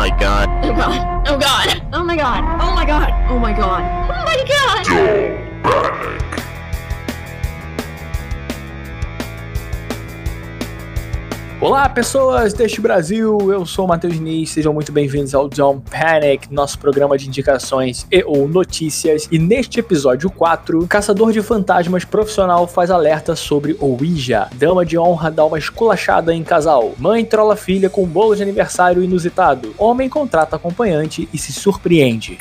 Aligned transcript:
my 0.00 0.08
god. 0.18 0.48
Oh 0.64 0.72
god. 0.74 1.28
Oh 1.28 1.38
god. 1.38 1.82
Oh 1.92 2.02
my 2.02 2.16
god. 2.16 2.42
Oh 2.62 2.74
my 2.74 2.86
god. 2.86 3.12
Oh 3.28 3.38
my 3.38 3.52
god. 3.52 3.82
Oh 4.08 4.24
my 4.24 4.38
god. 4.48 6.29
Olá, 11.60 11.86
pessoas 11.90 12.54
deste 12.54 12.80
Brasil, 12.80 13.52
eu 13.52 13.66
sou 13.66 13.84
o 13.84 13.88
Matheus 13.88 14.18
Nis, 14.18 14.48
sejam 14.48 14.72
muito 14.72 14.90
bem-vindos 14.90 15.34
ao 15.34 15.46
Don't 15.46 15.82
Panic, 15.90 16.50
nosso 16.50 16.78
programa 16.78 17.18
de 17.18 17.28
indicações 17.28 18.06
e 18.10 18.24
ou 18.24 18.48
notícias. 18.48 19.28
E 19.30 19.38
neste 19.38 19.78
episódio 19.78 20.30
4, 20.30 20.86
caçador 20.86 21.32
de 21.32 21.42
fantasmas 21.42 22.02
profissional 22.02 22.66
faz 22.66 22.90
alerta 22.90 23.36
sobre 23.36 23.76
Ouija. 23.78 24.48
Dama 24.54 24.86
de 24.86 24.96
honra 24.96 25.30
dá 25.30 25.44
uma 25.44 25.58
esculachada 25.58 26.34
em 26.34 26.42
casal. 26.42 26.94
Mãe 26.96 27.26
trola 27.26 27.54
filha 27.54 27.90
com 27.90 28.06
bolo 28.06 28.34
de 28.34 28.42
aniversário 28.42 29.04
inusitado. 29.04 29.74
Homem 29.76 30.08
contrata 30.08 30.56
acompanhante 30.56 31.28
e 31.30 31.36
se 31.36 31.52
surpreende. 31.52 32.38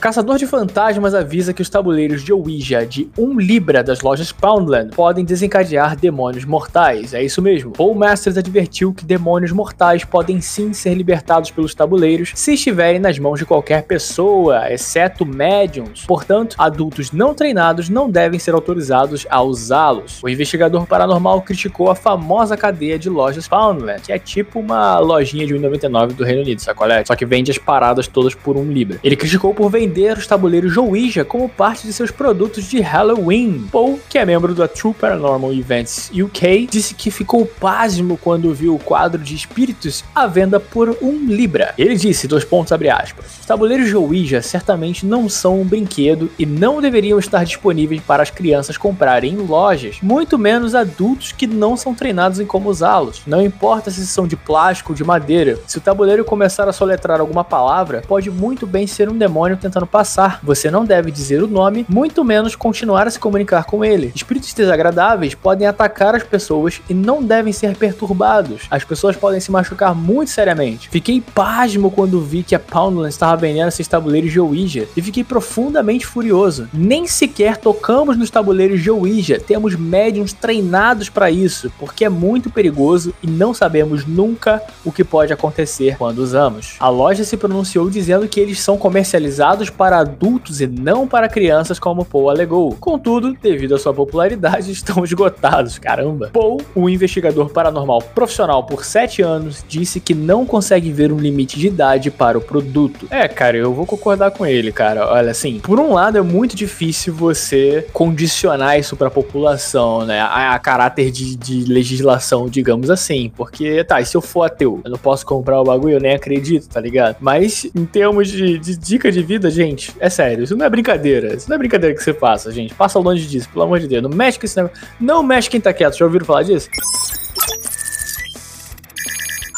Caçador 0.00 0.38
de 0.38 0.46
Fantasmas 0.46 1.14
avisa 1.14 1.52
que 1.52 1.60
os 1.60 1.68
tabuleiros 1.68 2.24
de 2.24 2.32
Ouija 2.32 2.86
de 2.86 3.10
1 3.18 3.38
Libra 3.38 3.84
das 3.84 4.00
lojas 4.00 4.32
Poundland 4.32 4.96
podem 4.96 5.26
desencadear 5.26 5.94
demônios 5.94 6.46
mortais. 6.46 7.12
É 7.12 7.22
isso 7.22 7.42
mesmo. 7.42 7.72
Paul 7.72 7.94
Masters 7.94 8.38
advertiu 8.38 8.94
que 8.94 9.04
demônios 9.04 9.52
mortais 9.52 10.02
podem 10.02 10.40
sim 10.40 10.72
ser 10.72 10.94
libertados 10.94 11.50
pelos 11.50 11.74
tabuleiros 11.74 12.32
se 12.34 12.54
estiverem 12.54 12.98
nas 12.98 13.18
mãos 13.18 13.38
de 13.38 13.44
qualquer 13.44 13.82
pessoa, 13.82 14.72
exceto 14.72 15.26
médiums. 15.26 16.06
Portanto, 16.06 16.56
adultos 16.58 17.12
não 17.12 17.34
treinados 17.34 17.90
não 17.90 18.10
devem 18.10 18.38
ser 18.38 18.54
autorizados 18.54 19.26
a 19.28 19.42
usá-los. 19.42 20.22
O 20.22 20.30
investigador 20.30 20.86
paranormal 20.86 21.42
criticou 21.42 21.90
a 21.90 21.94
famosa 21.94 22.56
cadeia 22.56 22.98
de 22.98 23.10
lojas 23.10 23.46
Poundland, 23.46 24.00
que 24.00 24.12
é 24.12 24.18
tipo 24.18 24.60
uma 24.60 24.98
lojinha 24.98 25.46
de 25.46 25.54
1,99 25.54 26.14
do 26.14 26.24
Reino 26.24 26.40
Unido, 26.40 26.62
sacolé? 26.62 27.04
Só 27.04 27.14
que 27.14 27.26
vende 27.26 27.50
as 27.50 27.58
paradas 27.58 28.08
todas 28.08 28.34
por 28.34 28.56
1 28.56 28.72
Libra. 28.72 28.98
Ele 29.04 29.14
criticou 29.14 29.52
por 29.52 29.70
vender 29.70 29.89
os 30.16 30.26
tabuleiros 30.26 30.76
Ouija 30.76 31.24
como 31.24 31.48
parte 31.48 31.86
de 31.86 31.92
seus 31.92 32.10
produtos 32.10 32.64
de 32.64 32.80
Halloween. 32.80 33.66
Paul, 33.72 33.98
que 34.08 34.18
é 34.18 34.24
membro 34.24 34.54
da 34.54 34.68
True 34.68 34.94
Paranormal 34.94 35.52
Events 35.52 36.10
UK, 36.14 36.68
disse 36.70 36.94
que 36.94 37.10
ficou 37.10 37.44
pasmo 37.44 38.16
quando 38.16 38.54
viu 38.54 38.74
o 38.74 38.78
quadro 38.78 39.20
de 39.20 39.34
espíritos 39.34 40.04
à 40.14 40.26
venda 40.26 40.60
por 40.60 40.96
um 41.02 41.26
libra. 41.26 41.74
Ele 41.76 41.96
disse, 41.96 42.28
dois 42.28 42.44
pontos 42.44 42.72
abre 42.72 42.88
aspas, 42.88 43.40
os 43.40 43.46
tabuleiros 43.46 43.92
Ouija 43.92 44.40
certamente 44.40 45.04
não 45.04 45.28
são 45.28 45.60
um 45.60 45.64
brinquedo 45.64 46.30
e 46.38 46.46
não 46.46 46.80
deveriam 46.80 47.18
estar 47.18 47.44
disponíveis 47.44 48.00
para 48.02 48.22
as 48.22 48.30
crianças 48.30 48.76
comprarem 48.76 49.34
em 49.34 49.36
lojas, 49.38 49.98
muito 50.02 50.38
menos 50.38 50.74
adultos 50.74 51.32
que 51.32 51.46
não 51.46 51.76
são 51.76 51.94
treinados 51.94 52.38
em 52.40 52.46
como 52.46 52.70
usá-los. 52.70 53.22
Não 53.26 53.42
importa 53.42 53.90
se 53.90 54.06
são 54.06 54.26
de 54.26 54.36
plástico 54.36 54.92
ou 54.92 54.96
de 54.96 55.04
madeira, 55.04 55.58
se 55.66 55.78
o 55.78 55.80
tabuleiro 55.80 56.24
começar 56.24 56.68
a 56.68 56.72
soletrar 56.72 57.20
alguma 57.20 57.44
palavra, 57.44 58.02
pode 58.06 58.30
muito 58.30 58.66
bem 58.66 58.86
ser 58.86 59.08
um 59.08 59.18
demônio 59.18 59.56
tentando 59.56 59.79
passar. 59.86 60.40
Você 60.42 60.70
não 60.70 60.84
deve 60.84 61.10
dizer 61.10 61.42
o 61.42 61.46
nome, 61.46 61.86
muito 61.88 62.24
menos 62.24 62.56
continuar 62.56 63.06
a 63.06 63.10
se 63.10 63.18
comunicar 63.18 63.64
com 63.64 63.84
ele. 63.84 64.12
Espíritos 64.14 64.52
desagradáveis 64.52 65.34
podem 65.34 65.66
atacar 65.66 66.14
as 66.14 66.22
pessoas 66.22 66.80
e 66.88 66.94
não 66.94 67.22
devem 67.22 67.52
ser 67.52 67.76
perturbados. 67.76 68.62
As 68.70 68.84
pessoas 68.84 69.16
podem 69.16 69.40
se 69.40 69.50
machucar 69.50 69.94
muito 69.94 70.30
seriamente. 70.30 70.88
Fiquei 70.88 71.20
pasmo 71.20 71.90
quando 71.90 72.20
vi 72.20 72.42
que 72.42 72.54
a 72.54 72.58
Poundland 72.58 73.08
estava 73.08 73.36
vendendo 73.36 73.68
esses 73.68 73.88
tabuleiros 73.88 74.30
de 74.30 74.40
Ouija 74.40 74.86
e 74.96 75.02
fiquei 75.02 75.24
profundamente 75.24 76.06
furioso. 76.06 76.68
Nem 76.72 77.06
sequer 77.06 77.56
tocamos 77.56 78.16
nos 78.16 78.30
tabuleiros 78.30 78.82
de 78.82 78.90
Ouija, 78.90 79.40
temos 79.40 79.74
médiums 79.74 80.32
treinados 80.32 81.08
para 81.08 81.30
isso, 81.30 81.72
porque 81.78 82.04
é 82.04 82.08
muito 82.08 82.50
perigoso 82.50 83.14
e 83.22 83.26
não 83.26 83.54
sabemos 83.54 84.04
nunca 84.06 84.62
o 84.84 84.92
que 84.92 85.04
pode 85.04 85.32
acontecer 85.32 85.96
quando 85.96 86.18
usamos. 86.18 86.76
A 86.78 86.88
loja 86.88 87.24
se 87.24 87.36
pronunciou 87.36 87.88
dizendo 87.88 88.28
que 88.28 88.40
eles 88.40 88.60
são 88.60 88.76
comercializados 88.76 89.69
para 89.70 89.98
adultos 89.98 90.60
e 90.60 90.66
não 90.66 91.06
para 91.06 91.28
crianças, 91.28 91.78
como 91.78 92.04
Paul 92.04 92.30
alegou. 92.30 92.76
Contudo, 92.76 93.36
devido 93.40 93.74
à 93.74 93.78
sua 93.78 93.94
popularidade, 93.94 94.70
estão 94.72 95.04
esgotados. 95.04 95.78
Caramba! 95.78 96.30
Paul, 96.32 96.60
um 96.74 96.88
investigador 96.88 97.50
paranormal 97.50 98.02
profissional 98.14 98.64
por 98.64 98.84
7 98.84 99.22
anos, 99.22 99.64
disse 99.68 100.00
que 100.00 100.14
não 100.14 100.44
consegue 100.44 100.90
ver 100.92 101.12
um 101.12 101.18
limite 101.18 101.58
de 101.58 101.68
idade 101.68 102.10
para 102.10 102.36
o 102.38 102.40
produto. 102.40 103.06
É, 103.10 103.28
cara, 103.28 103.56
eu 103.56 103.72
vou 103.72 103.86
concordar 103.86 104.30
com 104.30 104.44
ele, 104.46 104.72
cara. 104.72 105.06
Olha, 105.08 105.30
assim, 105.30 105.58
por 105.60 105.78
um 105.78 105.92
lado 105.92 106.18
é 106.18 106.22
muito 106.22 106.56
difícil 106.56 107.14
você 107.14 107.86
condicionar 107.92 108.78
isso 108.78 108.96
para 108.96 109.08
a 109.08 109.10
população, 109.10 110.04
né? 110.04 110.20
A, 110.20 110.54
a 110.54 110.58
caráter 110.58 111.10
de, 111.10 111.36
de 111.36 111.64
legislação, 111.64 112.48
digamos 112.48 112.90
assim. 112.90 113.30
Porque, 113.36 113.82
tá, 113.84 114.00
e 114.00 114.06
se 114.06 114.16
eu 114.16 114.20
for 114.20 114.42
ateu, 114.42 114.80
eu 114.84 114.90
não 114.90 114.98
posso 114.98 115.24
comprar 115.24 115.60
o 115.60 115.64
bagulho, 115.64 115.94
eu 115.94 116.00
nem 116.00 116.14
acredito, 116.14 116.68
tá 116.68 116.80
ligado? 116.80 117.16
Mas 117.20 117.70
em 117.74 117.84
termos 117.84 118.28
de, 118.28 118.58
de 118.58 118.76
dica 118.76 119.10
de 119.10 119.22
vida, 119.22 119.50
gente, 119.60 119.94
é 120.00 120.08
sério, 120.08 120.44
isso 120.44 120.56
não 120.56 120.64
é 120.64 120.70
brincadeira. 120.70 121.34
Isso 121.34 121.48
não 121.48 121.56
é 121.56 121.58
brincadeira 121.58 121.94
que 121.94 122.02
você 122.02 122.14
faça, 122.14 122.50
gente. 122.50 122.74
Passa 122.74 122.98
longe 122.98 123.26
disso, 123.26 123.48
pelo 123.50 123.64
amor 123.64 123.78
de 123.78 123.86
Deus. 123.86 124.02
Não 124.02 124.10
mexe 124.10 124.38
com 124.38 124.46
esse 124.46 124.56
negócio. 124.56 124.86
Não 124.98 125.22
mexe 125.22 125.50
quem 125.50 125.60
tá 125.60 125.72
quieto. 125.72 125.98
Já 125.98 126.04
ouviram 126.06 126.24
falar 126.24 126.44
disso? 126.44 126.68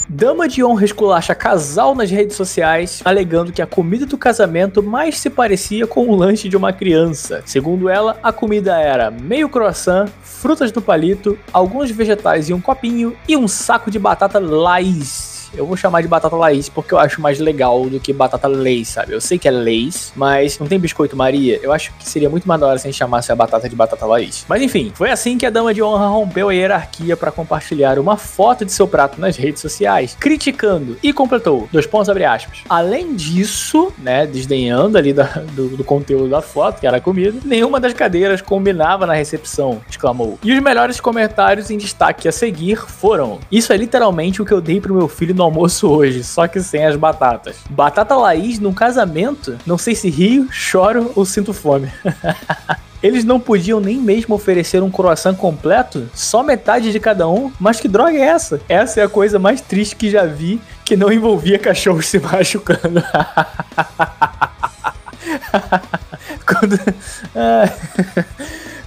Dama 0.08 0.48
de 0.48 0.62
honra 0.62 0.84
esculacha 0.84 1.34
casal 1.34 1.94
nas 1.94 2.10
redes 2.10 2.36
sociais, 2.36 3.00
alegando 3.04 3.52
que 3.52 3.62
a 3.62 3.66
comida 3.66 4.04
do 4.04 4.18
casamento 4.18 4.82
mais 4.82 5.18
se 5.18 5.30
parecia 5.30 5.86
com 5.86 6.08
o 6.08 6.16
lanche 6.16 6.48
de 6.48 6.56
uma 6.56 6.72
criança. 6.72 7.42
Segundo 7.46 7.88
ela, 7.88 8.18
a 8.22 8.32
comida 8.32 8.78
era 8.78 9.10
meio 9.10 9.48
croissant, 9.48 10.08
frutas 10.22 10.72
do 10.72 10.82
palito, 10.82 11.38
alguns 11.52 11.90
vegetais 11.90 12.48
e 12.48 12.52
um 12.52 12.60
copinho 12.60 13.16
e 13.26 13.36
um 13.36 13.48
saco 13.48 13.90
de 13.90 13.98
batata 13.98 14.38
Lays. 14.38 15.41
Eu 15.54 15.66
vou 15.66 15.76
chamar 15.76 16.00
de 16.02 16.08
batata 16.08 16.34
Laís 16.34 16.68
porque 16.68 16.94
eu 16.94 16.98
acho 16.98 17.20
mais 17.20 17.38
legal 17.38 17.88
do 17.88 18.00
que 18.00 18.12
batata 18.12 18.48
Leis, 18.48 18.88
sabe? 18.88 19.12
Eu 19.12 19.20
sei 19.20 19.38
que 19.38 19.46
é 19.46 19.50
Leis, 19.50 20.12
mas 20.16 20.58
não 20.58 20.66
tem 20.66 20.78
biscoito 20.78 21.16
Maria. 21.16 21.58
Eu 21.62 21.72
acho 21.72 21.92
que 21.94 22.08
seria 22.08 22.30
muito 22.30 22.48
mais 22.48 22.60
da 22.60 22.66
hora 22.66 22.78
se 22.78 22.86
a 22.86 22.90
gente 22.90 22.98
chamasse 22.98 23.30
a 23.30 23.36
batata 23.36 23.68
de 23.68 23.76
batata 23.76 24.06
Laís. 24.06 24.44
Mas 24.48 24.62
enfim, 24.62 24.92
foi 24.94 25.10
assim 25.10 25.36
que 25.36 25.46
a 25.46 25.50
dama 25.50 25.74
de 25.74 25.82
honra 25.82 26.06
rompeu 26.06 26.48
a 26.48 26.54
hierarquia 26.54 27.16
para 27.16 27.30
compartilhar 27.30 27.98
uma 27.98 28.16
foto 28.16 28.64
de 28.64 28.72
seu 28.72 28.88
prato 28.88 29.20
nas 29.20 29.36
redes 29.36 29.60
sociais, 29.60 30.16
criticando 30.18 30.96
e 31.02 31.12
completou. 31.12 31.68
Dois 31.72 31.86
pontos 31.86 32.08
abre 32.08 32.24
aspas. 32.24 32.60
Além 32.68 33.14
disso, 33.14 33.92
né, 33.98 34.26
desdenhando 34.26 34.96
ali 34.96 35.12
da, 35.12 35.24
do, 35.52 35.76
do 35.76 35.84
conteúdo 35.84 36.28
da 36.28 36.40
foto, 36.40 36.80
que 36.80 36.86
era 36.86 37.00
comida, 37.00 37.38
nenhuma 37.44 37.78
das 37.78 37.92
cadeiras 37.92 38.40
combinava 38.40 39.06
na 39.06 39.14
recepção, 39.14 39.80
exclamou. 39.88 40.38
E 40.42 40.52
os 40.52 40.62
melhores 40.62 41.00
comentários 41.00 41.70
em 41.70 41.76
destaque 41.76 42.28
a 42.28 42.32
seguir 42.32 42.76
foram: 42.76 43.38
Isso 43.50 43.72
é 43.72 43.76
literalmente 43.76 44.40
o 44.40 44.44
que 44.44 44.52
eu 44.52 44.60
dei 44.60 44.80
pro 44.80 44.94
meu 44.94 45.08
filho 45.08 45.34
no 45.42 45.46
almoço 45.46 45.88
hoje, 45.88 46.22
só 46.22 46.46
que 46.46 46.60
sem 46.60 46.86
as 46.86 46.94
batatas. 46.94 47.56
Batata 47.68 48.14
Laís 48.14 48.60
num 48.60 48.72
casamento? 48.72 49.58
Não 49.66 49.76
sei 49.76 49.94
se 49.96 50.08
rio, 50.08 50.46
choro 50.52 51.10
ou 51.16 51.24
sinto 51.24 51.52
fome. 51.52 51.90
Eles 53.02 53.24
não 53.24 53.40
podiam 53.40 53.80
nem 53.80 53.98
mesmo 53.98 54.36
oferecer 54.36 54.80
um 54.80 54.90
croissant 54.90 55.34
completo? 55.34 56.08
Só 56.14 56.44
metade 56.44 56.92
de 56.92 57.00
cada 57.00 57.28
um? 57.28 57.50
Mas 57.58 57.80
que 57.80 57.88
droga 57.88 58.16
é 58.16 58.20
essa? 58.20 58.60
Essa 58.68 59.00
é 59.00 59.02
a 59.02 59.08
coisa 59.08 59.40
mais 59.40 59.60
triste 59.60 59.96
que 59.96 60.08
já 60.08 60.24
vi 60.24 60.60
que 60.84 60.96
não 60.96 61.12
envolvia 61.12 61.58
cachorros 61.58 62.06
se 62.06 62.20
machucando. 62.20 63.02
Quando. 66.46 66.78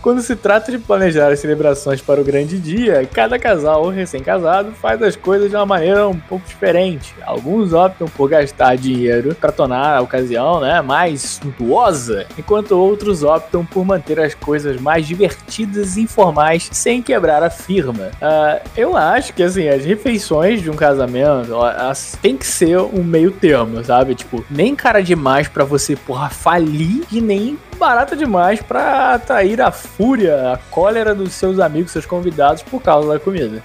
Quando 0.05 0.21
se 0.21 0.35
trata 0.35 0.71
de 0.71 0.77
planejar 0.77 1.31
as 1.31 1.39
celebrações 1.39 1.99
para 1.99 2.21
o 2.21 2.23
grande 2.23 2.59
dia, 2.59 3.09
cada 3.11 3.39
casal 3.39 3.81
ou 3.81 3.89
recém-casado 3.89 4.71
faz 4.73 5.01
as 5.01 5.15
coisas 5.15 5.49
de 5.49 5.55
uma 5.55 5.65
maneira 5.65 6.07
um 6.07 6.19
pouco 6.19 6.47
diferente. 6.47 7.15
Alguns 7.35 7.73
optam 7.73 8.07
por 8.07 8.29
gastar 8.29 8.77
dinheiro 8.77 9.35
para 9.35 9.51
tornar 9.51 9.97
a 9.97 10.01
ocasião 10.01 10.61
né, 10.61 10.81
mais 10.81 11.21
suntuosa, 11.21 12.25
enquanto 12.37 12.71
outros 12.71 13.23
optam 13.23 13.65
por 13.65 13.83
manter 13.83 14.21
as 14.21 14.33
coisas 14.33 14.79
mais 14.79 15.05
divertidas 15.05 15.97
e 15.97 16.01
informais 16.01 16.69
sem 16.71 17.01
quebrar 17.01 17.43
a 17.43 17.49
firma. 17.49 18.05
Uh, 18.21 18.69
eu 18.77 18.95
acho 18.95 19.33
que 19.33 19.43
assim, 19.43 19.67
as 19.67 19.83
refeições 19.83 20.61
de 20.61 20.71
um 20.71 20.75
casamento 20.77 21.51
elas 21.53 22.17
tem 22.21 22.37
que 22.37 22.47
ser 22.47 22.79
um 22.79 23.03
meio 23.03 23.31
termo, 23.31 23.83
sabe? 23.83 24.15
Tipo, 24.15 24.45
nem 24.49 24.73
cara 24.73 25.03
demais 25.03 25.49
para 25.49 25.65
você, 25.65 25.93
porra, 25.93 26.29
falir 26.29 27.03
e 27.11 27.19
nem 27.19 27.59
barata 27.77 28.15
demais 28.15 28.61
para 28.61 29.15
atrair 29.15 29.61
a 29.61 29.71
fúria, 29.71 30.53
a 30.53 30.57
cólera 30.71 31.13
dos 31.13 31.33
seus 31.33 31.59
amigos, 31.59 31.91
seus 31.91 32.05
convidados 32.05 32.63
por 32.63 32.81
causa 32.81 33.09
da 33.09 33.19
comida. 33.19 33.61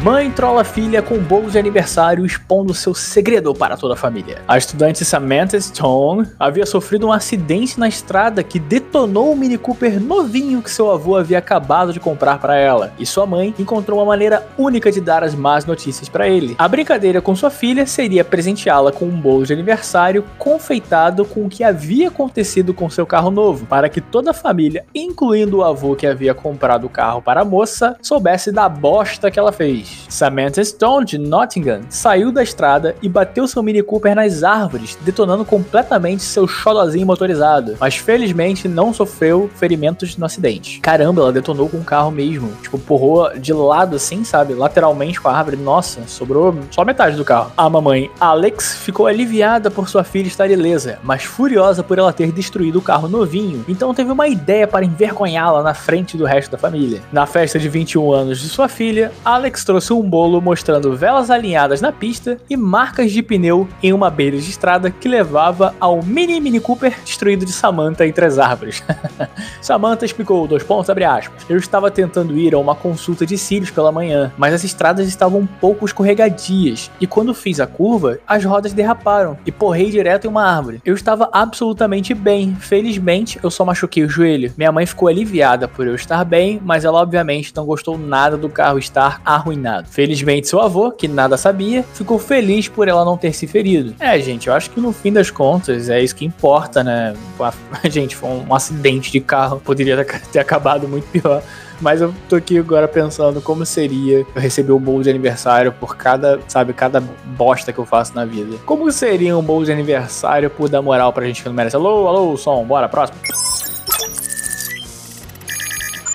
Mãe 0.00 0.30
trola 0.30 0.62
filha 0.62 1.02
com 1.02 1.18
bolo 1.18 1.50
de 1.50 1.58
aniversário 1.58 2.24
expondo 2.24 2.72
seu 2.72 2.94
segredo 2.94 3.52
para 3.52 3.76
toda 3.76 3.94
a 3.94 3.96
família. 3.96 4.40
A 4.46 4.56
estudante 4.56 5.04
Samantha 5.04 5.60
Stone 5.60 6.28
havia 6.38 6.64
sofrido 6.64 7.08
um 7.08 7.12
acidente 7.12 7.80
na 7.80 7.88
estrada 7.88 8.44
que 8.44 8.60
detonou 8.88 9.30
o 9.30 9.36
Mini 9.36 9.58
Cooper 9.58 10.00
novinho 10.02 10.62
que 10.62 10.70
seu 10.70 10.90
avô 10.90 11.14
havia 11.14 11.36
acabado 11.36 11.92
de 11.92 12.00
comprar 12.00 12.38
para 12.38 12.56
ela, 12.56 12.90
e 12.98 13.04
sua 13.04 13.26
mãe 13.26 13.54
encontrou 13.58 13.98
uma 13.98 14.06
maneira 14.06 14.46
única 14.56 14.90
de 14.90 14.98
dar 14.98 15.22
as 15.22 15.34
más 15.34 15.66
notícias 15.66 16.08
para 16.08 16.26
ele. 16.26 16.56
A 16.58 16.66
brincadeira 16.66 17.20
com 17.20 17.36
sua 17.36 17.50
filha 17.50 17.86
seria 17.86 18.24
presenteá-la 18.24 18.90
com 18.90 19.04
um 19.04 19.20
bolo 19.20 19.44
de 19.44 19.52
aniversário 19.52 20.24
confeitado 20.38 21.26
com 21.26 21.44
o 21.44 21.48
que 21.50 21.62
havia 21.62 22.08
acontecido 22.08 22.72
com 22.72 22.88
seu 22.88 23.04
carro 23.04 23.30
novo, 23.30 23.66
para 23.66 23.90
que 23.90 24.00
toda 24.00 24.30
a 24.30 24.34
família, 24.34 24.86
incluindo 24.94 25.58
o 25.58 25.64
avô 25.64 25.94
que 25.94 26.06
havia 26.06 26.32
comprado 26.32 26.86
o 26.86 26.90
carro 26.90 27.20
para 27.20 27.42
a 27.42 27.44
moça, 27.44 27.94
soubesse 28.00 28.50
da 28.50 28.70
bosta 28.70 29.30
que 29.30 29.38
ela 29.38 29.52
fez. 29.52 30.06
Samantha 30.08 30.64
Stone, 30.64 31.04
de 31.04 31.18
Nottingham, 31.18 31.82
saiu 31.90 32.32
da 32.32 32.42
estrada 32.42 32.96
e 33.02 33.08
bateu 33.08 33.46
seu 33.46 33.62
Mini 33.62 33.82
Cooper 33.82 34.14
nas 34.14 34.42
árvores, 34.42 34.96
detonando 35.02 35.44
completamente 35.44 36.22
seu 36.22 36.48
xodozinho 36.48 37.06
motorizado, 37.06 37.76
mas 37.78 37.96
felizmente 37.96 38.66
não 38.78 38.94
sofreu 38.94 39.50
ferimentos 39.56 40.16
no 40.16 40.24
acidente. 40.24 40.78
Caramba, 40.78 41.22
ela 41.22 41.32
detonou 41.32 41.68
com 41.68 41.78
o 41.78 41.84
carro 41.84 42.12
mesmo, 42.12 42.52
tipo, 42.62 42.78
porrou 42.78 43.36
de 43.36 43.52
lado 43.52 43.96
assim, 43.96 44.22
sabe, 44.22 44.54
lateralmente 44.54 45.20
com 45.20 45.28
a 45.28 45.36
árvore. 45.36 45.56
Nossa, 45.56 46.02
sobrou 46.06 46.56
só 46.70 46.84
metade 46.84 47.16
do 47.16 47.24
carro. 47.24 47.50
A 47.56 47.68
mamãe 47.68 48.08
Alex 48.20 48.76
ficou 48.76 49.08
aliviada 49.08 49.68
por 49.68 49.88
sua 49.88 50.04
filha 50.04 50.28
estar 50.28 50.48
ilesa, 50.48 51.00
mas 51.02 51.24
furiosa 51.24 51.82
por 51.82 51.98
ela 51.98 52.12
ter 52.12 52.30
destruído 52.30 52.78
o 52.78 52.82
carro 52.82 53.08
novinho, 53.08 53.64
então 53.66 53.92
teve 53.92 54.12
uma 54.12 54.28
ideia 54.28 54.68
para 54.68 54.84
envergonhá-la 54.84 55.60
na 55.60 55.74
frente 55.74 56.16
do 56.16 56.24
resto 56.24 56.52
da 56.52 56.58
família. 56.58 57.02
Na 57.10 57.26
festa 57.26 57.58
de 57.58 57.68
21 57.68 58.12
anos 58.12 58.38
de 58.38 58.48
sua 58.48 58.68
filha, 58.68 59.10
Alex 59.24 59.64
trouxe 59.64 59.92
um 59.92 60.02
bolo 60.02 60.40
mostrando 60.40 60.94
velas 60.94 61.32
alinhadas 61.32 61.80
na 61.80 61.90
pista 61.90 62.38
e 62.48 62.56
marcas 62.56 63.10
de 63.10 63.24
pneu 63.24 63.66
em 63.82 63.92
uma 63.92 64.08
beira 64.08 64.36
de 64.36 64.48
estrada 64.48 64.88
que 64.88 65.08
levava 65.08 65.74
ao 65.80 66.00
mini 66.00 66.40
Mini 66.40 66.60
Cooper 66.60 66.96
destruído 67.04 67.44
de 67.44 67.52
Samantha 67.52 68.06
entre 68.06 68.24
as 68.24 68.38
árvores. 68.38 68.67
Samantha 69.60 70.04
explicou, 70.04 70.46
dois 70.46 70.62
pontos, 70.62 70.90
abre 70.90 71.04
aspas. 71.04 71.44
Eu 71.48 71.56
estava 71.56 71.90
tentando 71.90 72.36
ir 72.36 72.54
a 72.54 72.58
uma 72.58 72.74
consulta 72.74 73.26
de 73.26 73.36
cílios 73.36 73.70
pela 73.70 73.92
manhã, 73.92 74.32
mas 74.36 74.54
as 74.54 74.64
estradas 74.64 75.08
estavam 75.08 75.40
um 75.40 75.46
pouco 75.46 75.84
escorregadias 75.84 76.90
e 77.00 77.06
quando 77.06 77.34
fiz 77.34 77.60
a 77.60 77.66
curva, 77.66 78.18
as 78.26 78.44
rodas 78.44 78.72
derraparam 78.72 79.38
e 79.46 79.52
porrei 79.52 79.90
direto 79.90 80.26
em 80.26 80.28
uma 80.28 80.44
árvore. 80.44 80.80
Eu 80.84 80.94
estava 80.94 81.28
absolutamente 81.32 82.14
bem, 82.14 82.56
felizmente 82.56 83.38
eu 83.42 83.50
só 83.50 83.64
machuquei 83.64 84.04
o 84.04 84.08
joelho. 84.08 84.52
Minha 84.56 84.72
mãe 84.72 84.86
ficou 84.86 85.08
aliviada 85.08 85.68
por 85.68 85.86
eu 85.86 85.94
estar 85.94 86.24
bem, 86.24 86.60
mas 86.64 86.84
ela 86.84 87.00
obviamente 87.00 87.54
não 87.54 87.64
gostou 87.64 87.98
nada 87.98 88.36
do 88.36 88.48
carro 88.48 88.78
estar 88.78 89.20
arruinado. 89.24 89.88
Felizmente 89.88 90.48
seu 90.48 90.60
avô, 90.60 90.90
que 90.90 91.08
nada 91.08 91.36
sabia, 91.36 91.84
ficou 91.94 92.18
feliz 92.18 92.68
por 92.68 92.88
ela 92.88 93.04
não 93.04 93.16
ter 93.16 93.32
se 93.32 93.46
ferido. 93.46 93.94
É, 93.98 94.18
gente, 94.20 94.48
eu 94.48 94.54
acho 94.54 94.70
que 94.70 94.80
no 94.80 94.92
fim 94.92 95.12
das 95.12 95.30
contas 95.30 95.88
é 95.88 96.02
isso 96.02 96.14
que 96.14 96.24
importa, 96.24 96.82
né? 96.82 97.14
Gente, 97.90 98.16
foi 98.16 98.28
um 98.30 98.44
acidente 98.58 99.10
de 99.10 99.20
carro, 99.20 99.60
poderia 99.64 100.04
ter 100.04 100.38
acabado 100.38 100.86
muito 100.86 101.06
pior. 101.08 101.42
Mas 101.80 102.00
eu 102.00 102.12
tô 102.28 102.36
aqui 102.36 102.58
agora 102.58 102.88
pensando 102.88 103.40
como 103.40 103.64
seria 103.64 104.20
eu 104.20 104.26
receber 104.40 104.72
um 104.72 104.80
bolo 104.80 105.02
de 105.02 105.10
aniversário 105.10 105.72
por 105.72 105.96
cada, 105.96 106.40
sabe, 106.48 106.72
cada 106.72 107.00
bosta 107.00 107.72
que 107.72 107.78
eu 107.78 107.86
faço 107.86 108.14
na 108.14 108.24
vida. 108.24 108.56
Como 108.66 108.90
seria 108.90 109.36
um 109.36 109.42
bolo 109.42 109.64
de 109.64 109.72
aniversário 109.72 110.50
por 110.50 110.68
dar 110.68 110.82
moral 110.82 111.12
pra 111.12 111.24
gente 111.24 111.42
que 111.42 111.48
não 111.48 111.54
merece? 111.54 111.76
Alô, 111.76 112.08
alô, 112.08 112.36
som, 112.36 112.64
bora, 112.64 112.88
próximo. 112.88 113.18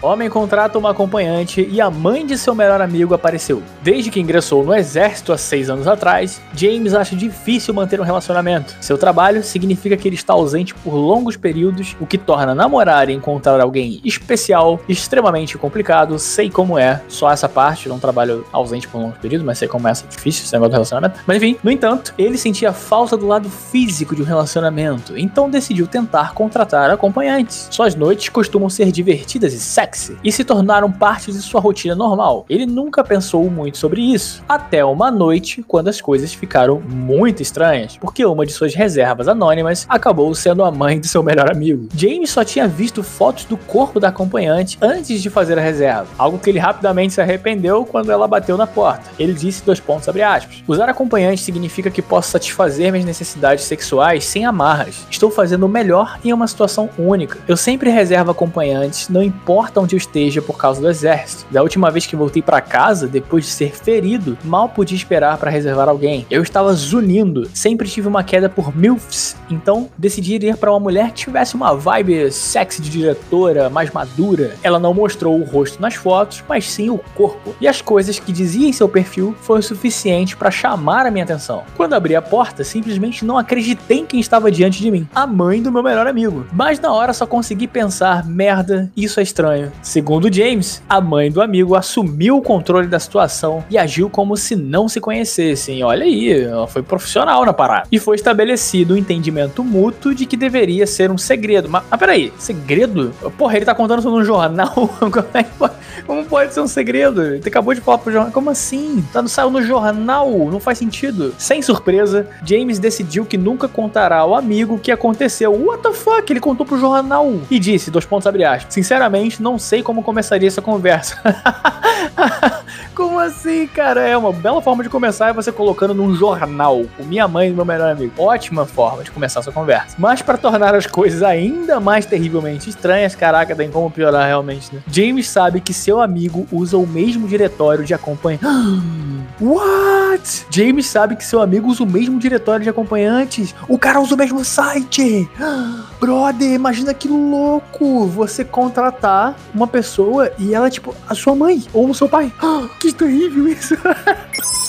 Homem 0.04 0.30
contrata 0.30 0.78
uma 0.78 0.92
acompanhante 0.92 1.66
e 1.72 1.80
a 1.80 1.90
mãe 1.90 2.26
de 2.26 2.38
seu 2.38 2.54
melhor 2.54 2.82
amigo 2.82 3.14
apareceu. 3.14 3.64
Desde 3.82 4.12
que 4.12 4.20
ingressou 4.20 4.62
no 4.62 4.76
exército 4.76 5.32
há 5.32 5.38
seis 5.38 5.70
anos 5.70 5.88
atrás, 5.88 6.42
James 6.54 6.94
acha 6.94 7.16
difícil 7.16 7.74
manter 7.74 8.02
um 8.02 8.04
relacionamento. 8.04 8.76
Seu 8.82 8.98
trabalho 8.98 9.42
significa 9.42 9.96
que 9.96 10.06
ele 10.06 10.18
está 10.18 10.34
ausente 10.34 10.76
por 10.76 10.94
longos 10.94 11.38
períodos, 11.38 11.96
o 12.02 12.06
que 12.06 12.18
torna 12.18 12.54
namorar 12.54 13.10
e 13.10 13.14
encontrar 13.14 13.62
alguém 13.62 14.02
especial 14.04 14.78
extremamente 14.90 15.58
complicado. 15.58 16.20
Sei 16.20 16.50
como 16.50 16.78
é, 16.78 17.02
só 17.08 17.32
essa 17.32 17.48
parte, 17.48 17.88
não 17.88 17.98
trabalho 17.98 18.46
ausente 18.52 18.90
por 18.90 19.00
longos 19.00 19.20
períodos, 19.20 19.46
mas 19.46 19.58
sei 19.58 19.70
como 19.70 19.88
é 19.88 19.92
essa 19.92 20.06
difícil 20.06 20.44
esse 20.44 20.52
negócio 20.52 20.72
do 20.72 20.74
relacionamento. 20.74 21.22
Mas 21.26 21.38
enfim, 21.38 21.56
no 21.64 21.72
entanto, 21.72 22.14
ele 22.18 22.38
sentia 22.38 22.74
falta 22.74 23.16
do 23.16 23.26
lado 23.26 23.50
físico 23.50 24.14
de 24.14 24.22
um 24.22 24.26
relacionamento, 24.26 25.18
então 25.18 25.50
decidiu 25.50 25.88
tentar 25.88 26.34
contratar 26.34 26.92
acompanhantes. 26.92 27.70
Suas 27.72 27.96
noites 27.96 28.28
costumam 28.28 28.70
ser 28.70 28.92
divertidas 28.92 29.54
e 29.54 29.60
sexy 29.62 29.93
e 30.24 30.32
se 30.32 30.44
tornaram 30.44 30.92
parte 30.92 31.32
de 31.32 31.40
sua 31.40 31.62
rotina 31.62 31.96
normal. 31.96 32.46
Ele 32.50 32.66
nunca 32.66 33.04
pensou 33.04 33.50
muito 33.50 33.78
sobre 33.78 34.02
isso, 34.02 34.44
até 34.48 34.84
uma 34.84 35.12
noite 35.12 35.64
quando 35.64 35.88
as 35.88 36.00
coisas 36.02 36.34
ficaram 36.34 36.80
muito 36.80 37.42
estranhas, 37.42 37.98
porque 37.98 38.26
uma 38.26 38.46
de 38.46 38.54
suas 38.54 38.74
reservas 38.74 39.28
anônimas 39.28 39.86
acabou 39.90 40.34
sendo 40.34 40.64
a 40.64 40.72
mãe 40.72 41.00
de 41.00 41.08
seu 41.08 41.22
melhor 41.22 41.52
amigo. 41.52 41.88
James 41.96 42.30
só 42.30 42.44
tinha 42.44 42.68
visto 42.68 43.04
fotos 43.04 43.46
do 43.46 43.58
corpo 43.58 44.00
da 44.00 44.10
acompanhante 44.10 44.78
antes 44.82 45.22
de 45.22 45.30
fazer 45.30 45.58
a 45.58 45.62
reserva, 45.62 46.08
algo 46.18 46.40
que 46.40 46.50
ele 46.50 46.60
rapidamente 46.60 47.14
se 47.14 47.22
arrependeu 47.22 47.86
quando 47.86 48.12
ela 48.12 48.28
bateu 48.28 48.58
na 48.58 48.68
porta. 48.68 49.10
Ele 49.20 49.34
disse 49.34 49.66
dois 49.66 49.80
pontos 49.80 50.08
abre 50.08 50.22
aspas. 50.22 50.64
Usar 50.68 50.90
acompanhante 50.90 51.42
significa 51.42 51.92
que 51.92 52.02
posso 52.02 52.32
satisfazer 52.32 52.92
minhas 52.92 53.06
necessidades 53.06 53.66
sexuais 53.66 54.26
sem 54.26 54.46
amarras. 54.46 55.06
Estou 55.10 55.30
fazendo 55.30 55.66
o 55.66 55.70
melhor 55.70 56.20
em 56.24 56.32
uma 56.32 56.48
situação 56.48 56.90
única. 56.98 57.40
Eu 57.48 57.58
sempre 57.58 57.90
reservo 57.90 58.32
acompanhantes, 58.32 59.10
não 59.10 59.22
importa 59.22 59.80
onde 59.84 59.96
eu 59.96 59.98
esteja 59.98 60.42
por 60.42 60.58
causa 60.58 60.82
do 60.82 60.90
exército. 60.90 61.46
Da 61.52 61.62
última 61.62 61.92
vez 61.92 62.06
que 62.06 62.16
voltei 62.16 62.42
para 62.42 62.62
casa, 62.62 63.08
depois 63.08 63.46
de 63.46 63.52
ser 63.52 63.76
ferido, 63.76 64.38
mal 64.44 64.70
podia 64.70 64.96
esperar 64.96 65.38
para 65.38 65.52
reservar 65.52 65.90
alguém. 65.90 66.26
Eu 66.30 66.42
estava 66.42 66.74
zunindo, 66.74 67.50
sempre 67.54 67.88
tive 67.88 68.08
uma 68.08 68.24
queda 68.24 68.50
por 68.50 68.76
MILFs, 68.76 69.36
então 69.50 69.90
decidi 69.98 70.36
ir 70.36 70.58
para 70.58 70.72
uma 70.72 70.80
mulher 70.80 71.10
que 71.12 71.26
tivesse 71.26 71.56
uma 71.56 71.76
vibe 71.76 72.32
sexy 72.32 72.82
de 72.82 72.90
diretora, 72.90 73.70
mais 73.70 73.92
madura. 73.92 74.56
Ela 74.64 74.80
não 74.80 74.94
mostrou 74.94 75.40
o 75.40 75.44
rosto 75.44 75.82
nas 75.82 75.96
fotos, 75.96 76.44
mas 76.48 76.70
sim 76.70 76.90
o 76.90 76.98
corpo. 77.16 77.56
E 77.60 77.68
as 77.68 77.82
coisas 77.82 78.20
que 78.20 78.32
dizia 78.32 78.68
em 78.68 78.74
seu 78.74 78.90
perfil 78.90 79.36
foi 79.42 79.60
o 79.60 79.64
suficiente 79.64 80.36
para 80.36 80.52
chamar 80.52 81.06
a 81.06 81.12
minha 81.12 81.24
atenção. 81.24 81.64
Quando 81.76 81.94
abri 81.94 82.16
a 82.16 82.22
porta, 82.22 82.64
simplesmente 82.64 83.26
não 83.26 83.38
acreditei 83.38 84.00
em 84.00 84.06
quem 84.06 84.20
estava 84.20 84.52
diante 84.52 84.82
de 84.82 84.90
mim, 84.90 85.08
a 85.14 85.28
mãe 85.28 85.62
do 85.62 85.72
meu 85.72 85.84
melhor 85.84 86.08
amigo. 86.08 86.46
Mas 86.52 86.80
na 86.80 86.92
hora 86.92 87.14
só 87.14 87.26
consegui 87.26 87.68
pensar, 87.68 88.26
merda, 88.26 88.92
isso 88.96 89.20
é 89.20 89.24
estranho. 89.24 89.63
Segundo 89.82 90.34
James, 90.34 90.82
a 90.88 91.00
mãe 91.00 91.32
do 91.32 91.42
amigo 91.42 91.76
assumiu 91.76 92.38
o 92.38 92.42
controle 92.42 92.88
da 92.88 93.00
situação 93.00 93.64
e 93.70 93.78
agiu 93.78 94.10
como 94.10 94.36
se 94.38 94.56
não 94.56 94.88
se 94.88 95.00
conhecessem. 95.00 95.84
Olha 95.84 96.06
aí, 96.06 96.42
ela 96.42 96.68
foi 96.68 96.82
profissional 96.82 97.46
na 97.46 97.54
parada. 97.54 97.88
E 97.92 98.00
foi 98.00 98.16
estabelecido 98.16 98.94
um 98.94 98.98
entendimento 98.98 99.64
mútuo 99.64 100.14
de 100.14 100.26
que 100.26 100.38
deveria 100.38 100.86
ser 100.88 101.12
um 101.12 101.18
segredo. 101.18 101.70
Mas, 101.70 101.84
mas 101.90 102.00
peraí, 102.00 102.34
segredo? 102.38 103.14
Porra, 103.38 103.58
ele 103.58 103.66
tá 103.66 103.76
contando 103.76 104.00
isso 104.00 104.10
num 104.10 104.24
jornal? 104.24 104.74
como, 105.00 105.26
é 105.34 105.44
pode, 105.44 105.74
como 106.06 106.26
pode 106.26 106.54
ser 106.54 106.62
um 106.62 106.68
segredo? 106.68 107.22
Ele 107.22 107.44
acabou 107.46 107.74
de 107.74 107.82
falar 107.82 107.98
pro 107.98 108.12
jornal. 108.12 108.32
Como 108.32 108.50
assim? 108.50 109.04
Tá, 109.12 109.22
não 109.22 109.30
saiu 109.30 109.50
no 109.50 109.62
jornal? 109.62 110.30
Não 110.52 110.60
faz 110.60 110.78
sentido. 110.78 111.34
Sem 111.38 111.62
surpresa, 111.62 112.28
James 112.46 112.80
decidiu 112.80 113.26
que 113.26 113.38
nunca 113.38 113.68
contará 113.68 114.20
ao 114.20 114.36
amigo 114.36 114.76
o 114.76 114.80
que 114.80 114.92
aconteceu. 114.92 115.54
What 115.54 115.84
the 115.84 115.94
fuck? 115.94 116.32
Ele 116.32 116.40
contou 116.40 116.66
pro 116.66 116.80
jornal. 116.80 117.34
E 117.50 117.60
disse, 117.60 117.92
dois 117.92 118.06
pontos 118.06 118.28
abre 118.28 118.44
aspas. 118.44 118.74
Sinceramente, 118.74 119.42
não 119.42 119.53
sei 119.58 119.84
como 119.84 120.04
começaria 120.04 120.48
essa 120.48 120.62
conversa. 120.62 121.20
como 122.96 123.20
assim, 123.20 123.68
cara? 123.68 124.02
É 124.02 124.16
uma 124.18 124.32
bela 124.32 124.62
forma 124.62 124.84
de 124.84 124.90
começar 124.90 125.30
é 125.30 125.34
você 125.34 125.52
colocando 125.52 125.94
num 125.94 126.16
jornal. 126.16 126.84
O 127.00 127.04
minha 127.04 127.28
mãe 127.28 127.50
e 127.50 127.54
meu 127.54 127.66
melhor 127.66 127.92
amigo. 127.92 128.14
Ótima 128.18 128.66
forma 128.66 129.04
de 129.04 129.12
começar 129.12 129.40
essa 129.40 129.52
conversa. 129.52 129.96
Mas 129.98 130.22
para 130.22 130.38
tornar 130.38 130.76
as 130.76 130.86
coisas 130.86 131.24
ainda 131.24 131.80
mais 131.80 132.06
terrivelmente 132.06 132.70
estranhas, 132.70 133.16
caraca, 133.16 133.56
tem 133.56 133.70
como 133.70 133.90
piorar 133.90 134.28
realmente, 134.28 134.74
né? 134.74 134.82
James 134.88 135.28
sabe 135.30 135.62
que 135.62 135.74
seu 135.74 136.02
amigo 136.02 136.48
usa 136.52 136.78
o 136.78 136.86
mesmo 136.86 137.28
diretório 137.28 137.84
de 137.84 137.94
acompanhante. 137.94 138.46
What? 139.40 140.46
James 140.50 140.86
sabe 140.86 141.16
que 141.16 141.26
seu 141.26 141.42
amigo 141.42 141.70
usa 141.70 141.84
o 141.84 141.90
mesmo 141.90 142.20
diretório 142.20 142.64
de 142.64 142.70
acompanhantes. 142.70 143.54
O 143.68 143.78
cara 143.78 144.00
usa 144.00 144.16
o 144.16 144.18
mesmo 144.18 144.44
site. 144.44 145.30
Brother, 146.00 146.52
imagina 146.52 146.94
que 146.94 147.08
louco 147.08 148.06
você 148.08 148.44
contratar 148.44 149.36
uma 149.54 149.68
pessoa 149.68 150.32
e 150.38 150.54
ela, 150.54 150.70
tipo, 150.70 150.96
a 151.08 151.16
sua 151.16 151.36
mãe 151.36 151.64
ou 151.74 151.90
o 151.90 151.96
seu 151.96 152.08
pai. 152.08 152.32
Que 152.80 152.92
terrível 152.92 153.48
isso. 153.48 153.76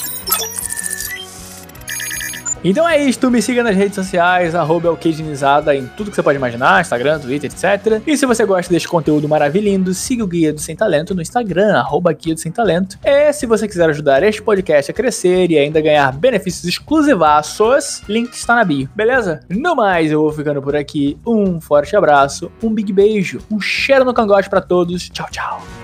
Então 2.65 2.89
é 2.89 3.05
isso, 3.05 3.31
me 3.31 3.43
siga 3.43 3.63
nas 3.63 3.77
redes 3.77 3.95
sociais, 3.95 4.55
arroba 4.55 4.89
em 5.77 5.87
tudo 5.97 6.09
que 6.09 6.17
você 6.17 6.23
pode 6.23 6.39
imaginar, 6.39 6.81
Instagram, 6.81 7.21
Twitter, 7.21 7.51
etc. 7.51 8.01
E 8.07 8.17
se 8.17 8.25
você 8.25 8.47
gosta 8.47 8.73
deste 8.73 8.89
conteúdo 8.89 9.29
maravilhoso, 9.29 9.93
siga 9.93 10.25
o 10.25 10.27
Guia 10.27 10.53
do 10.53 10.61
Sem 10.61 10.75
Talento 10.75 11.15
no 11.15 11.21
Instagram, 11.21 11.77
arroba 11.77 12.13
Guia 12.13 12.35
do 12.35 12.41
Sem 12.41 12.51
Talento. 12.51 12.99
E 13.05 13.33
se 13.35 13.45
você 13.45 13.69
quiser 13.69 13.91
ajudar 13.91 14.23
este 14.23 14.43
podcast 14.43 14.91
a 14.91 14.95
crescer 14.95 15.51
e 15.51 15.59
ainda 15.59 15.81
ganhar 15.81 16.11
benefícios 16.13 16.65
exclusivaços, 16.65 18.03
link 18.09 18.33
está 18.33 18.55
na 18.55 18.65
bio, 18.65 18.89
beleza? 18.95 19.41
No 19.49 19.77
mais, 19.77 20.11
eu 20.11 20.23
vou 20.23 20.33
ficando 20.33 20.63
por 20.63 20.75
aqui. 20.75 21.19
Um 21.27 21.61
forte 21.61 21.95
abraço, 21.95 22.51
um 22.63 22.71
big 22.71 22.93
beijo, 22.93 23.41
um 23.51 23.61
cheiro 23.61 24.05
no 24.05 24.15
cangote 24.15 24.49
para 24.49 24.63
todos. 24.63 25.11
Tchau, 25.11 25.27
tchau. 25.31 25.84